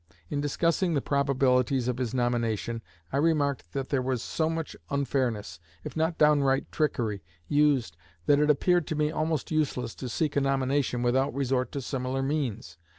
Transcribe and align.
In 0.31 0.41
discussing 0.41 0.95
the 0.95 0.99
probabilities 0.99 1.87
of 1.87 1.99
his 1.99 2.11
nomination, 2.11 2.81
I 3.13 3.17
remarked 3.17 3.71
that 3.73 3.89
there 3.89 4.01
was 4.01 4.23
so 4.23 4.49
much 4.49 4.75
unfairness, 4.89 5.59
if 5.83 5.95
not 5.95 6.17
downright 6.17 6.71
trickery, 6.71 7.21
used 7.47 7.95
that 8.25 8.39
it 8.39 8.49
appeared 8.49 8.87
to 8.87 8.95
me 8.95 9.11
almost 9.11 9.51
useless 9.51 9.93
to 9.93 10.09
seek 10.09 10.35
a 10.35 10.41
nomination 10.41 11.03
without 11.03 11.35
resort 11.35 11.71
to 11.73 11.81
similar 11.81 12.23
means. 12.23 12.79